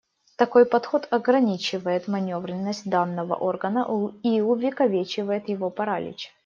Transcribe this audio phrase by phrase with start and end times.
[0.35, 3.85] Такой подход ограничивает манёвренность данного органа
[4.23, 6.33] и увековечивает его паралич.